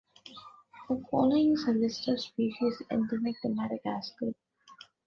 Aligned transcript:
The 0.89 0.99
following 1.11 1.51
is 1.51 1.65
a 1.67 1.73
list 1.73 2.07
of 2.07 2.19
species 2.19 2.81
endemic 2.89 3.39
to 3.43 3.49
Madagascar. 3.49 4.33